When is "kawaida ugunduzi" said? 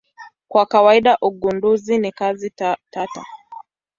0.65-1.97